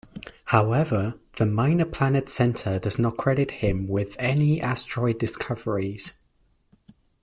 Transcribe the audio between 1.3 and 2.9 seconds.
the Minor Planet Center